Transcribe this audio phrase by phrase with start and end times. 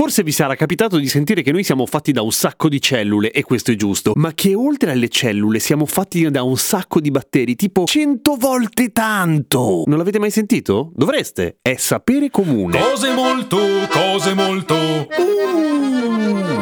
[0.00, 3.30] Forse vi sarà capitato di sentire che noi siamo fatti da un sacco di cellule,
[3.32, 7.10] e questo è giusto, ma che oltre alle cellule siamo fatti da un sacco di
[7.10, 9.82] batteri, tipo 100 volte tanto!
[9.84, 10.90] Non l'avete mai sentito?
[10.94, 11.58] Dovreste!
[11.60, 12.78] È sapere comune.
[12.78, 13.58] Cose molto,
[13.90, 15.08] cose molto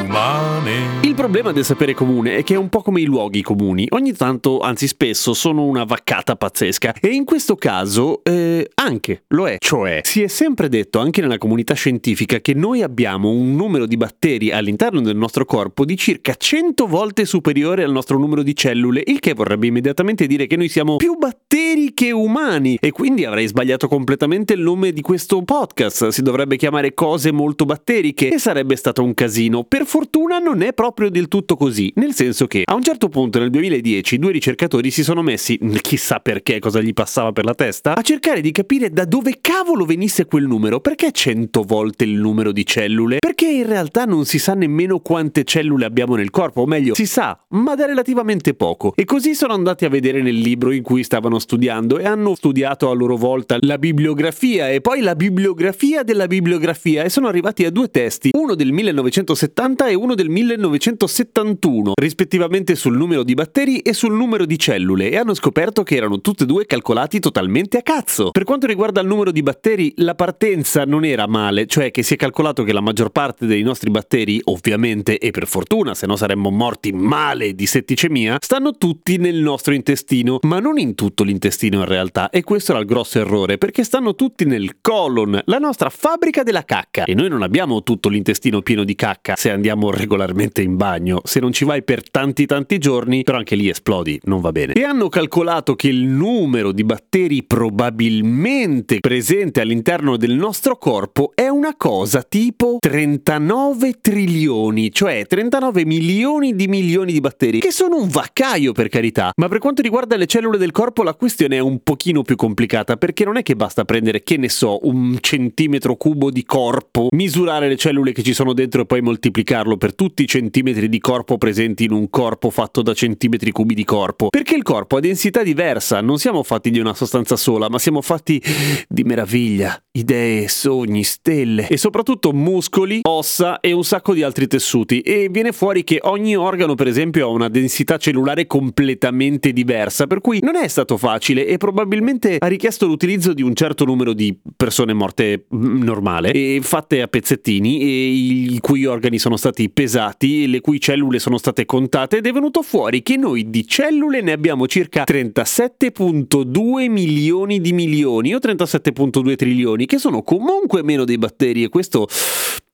[0.09, 1.01] umane.
[1.03, 3.87] Il problema del sapere comune è che è un po' come i luoghi comuni.
[3.91, 6.95] Ogni tanto, anzi spesso, sono una vaccata pazzesca.
[7.01, 9.57] E in questo caso, eh, anche lo è.
[9.59, 13.97] Cioè, si è sempre detto, anche nella comunità scientifica, che noi abbiamo un numero di
[13.97, 19.03] batteri all'interno del nostro corpo di circa 100 volte superiore al nostro numero di cellule,
[19.07, 22.79] il che vorrebbe immediatamente dire che noi siamo più batteri che umani.
[22.81, 26.09] E quindi avrei sbagliato completamente il nome di questo podcast.
[26.09, 29.65] Si dovrebbe chiamare cose molto batteriche e sarebbe stato un casino.
[29.65, 33.39] Per fortuna non è proprio del tutto così, nel senso che a un certo punto
[33.39, 37.95] nel 2010 due ricercatori si sono messi, chissà perché cosa gli passava per la testa,
[37.95, 42.53] a cercare di capire da dove cavolo venisse quel numero, perché 100 volte il numero
[42.53, 46.67] di cellule perché in realtà non si sa nemmeno quante cellule abbiamo nel corpo, o
[46.67, 48.93] meglio, si sa, ma da relativamente poco.
[48.97, 52.91] E così sono andati a vedere nel libro in cui stavano studiando e hanno studiato
[52.91, 57.71] a loro volta la bibliografia e poi la bibliografia della bibliografia e sono arrivati a
[57.71, 63.93] due testi, uno del 1970 e uno del 1971, rispettivamente sul numero di batteri e
[63.93, 67.83] sul numero di cellule e hanno scoperto che erano tutti e due calcolati totalmente a
[67.83, 68.31] cazzo.
[68.31, 72.15] Per quanto riguarda il numero di batteri, la partenza non era male, cioè che si
[72.15, 76.17] è calcolato che la maggior parte dei nostri batteri, ovviamente e per fortuna, se no
[76.17, 81.79] saremmo morti male di setticemia, stanno tutti nel nostro intestino, ma non in tutto l'intestino
[81.79, 85.91] in realtà, e questo era il grosso errore, perché stanno tutti nel colon, la nostra
[85.91, 87.05] fabbrica della cacca.
[87.05, 91.41] E noi non abbiamo tutto l'intestino pieno di cacca se andiamo regolarmente in bagno, se
[91.41, 94.73] non ci vai per tanti tanti giorni, però anche lì esplodi, non va bene.
[94.73, 101.49] E hanno calcolato che il numero di batteri probabilmente presente all'interno del nostro corpo è
[101.49, 108.09] una cosa tipo 39 trilioni, cioè 39 milioni di milioni di batteri, che sono un
[108.09, 109.31] vaccaio per carità.
[109.37, 112.97] Ma per quanto riguarda le cellule del corpo la questione è un pochino più complicata,
[112.97, 117.69] perché non è che basta prendere, che ne so, un centimetro cubo di corpo, misurare
[117.69, 121.39] le cellule che ci sono dentro e poi moltiplicarlo per tutti i centimetri di corpo
[121.39, 124.29] presenti in un corpo fatto da centimetri cubi di corpo.
[124.29, 128.03] Perché il corpo ha densità diversa, non siamo fatti di una sostanza sola, ma siamo
[128.03, 128.43] fatti
[128.89, 135.01] di meraviglia, idee, sogni, stelle e soprattutto muscoli, ossa e un sacco di altri tessuti.
[135.01, 140.21] E viene fuori che ogni organo per esempio ha una densità cellulare completamente diversa per
[140.21, 144.37] cui non è stato facile e probabilmente ha richiesto l'utilizzo di un certo numero di
[144.57, 148.07] persone morte mm, normale e fatte a pezzettini e
[148.55, 152.63] i cui organi sono stati pesati le cui cellule sono state contate ed è venuto
[152.63, 159.87] fuori che noi di cellule ne abbiamo circa 37.2 milioni di milioni o 37.2 trilioni
[159.87, 162.07] che sono comunque meno dei batteri e questo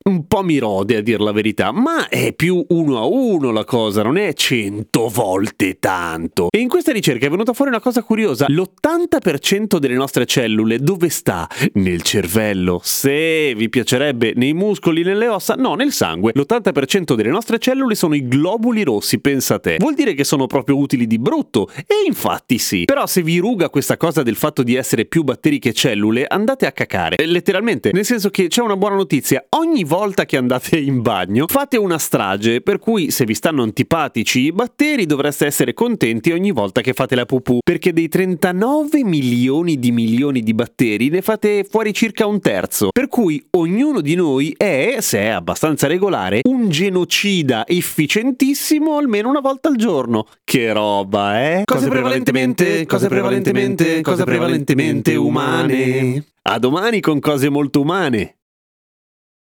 [0.07, 3.65] un po' mi rode a dir la verità, ma è più uno a uno la
[3.65, 6.49] cosa, non è cento volte tanto.
[6.51, 11.09] E in questa ricerca è venuta fuori una cosa curiosa, l'80% delle nostre cellule dove
[11.09, 11.49] sta?
[11.75, 12.81] Nel cervello.
[12.83, 15.55] Se vi piacerebbe, nei muscoli, nelle ossa?
[15.55, 16.33] No, nel sangue.
[16.35, 19.77] L'80% delle nostre cellule sono i globuli rossi, pensate.
[19.79, 21.71] Vuol dire che sono proprio utili di brutto?
[21.75, 22.85] E infatti sì.
[22.85, 26.67] Però se vi ruga questa cosa del fatto di essere più batteri che cellule, andate
[26.67, 27.17] a cacare.
[27.25, 31.47] Letteralmente, nel senso che c'è una buona notizia, ogni volta volta che andate in bagno
[31.47, 36.51] fate una strage, per cui se vi stanno antipatici i batteri dovreste essere contenti ogni
[36.51, 41.63] volta che fate la pupù, perché dei 39 milioni di milioni di batteri ne fate
[41.63, 46.69] fuori circa un terzo, per cui ognuno di noi è, se è abbastanza regolare, un
[46.71, 50.27] genocida efficientissimo almeno una volta al giorno.
[50.43, 51.63] Che roba, eh?
[51.65, 56.25] Cose prevalentemente, cose prevalentemente, cose prevalentemente umane.
[56.43, 58.39] A domani con cose molto umane.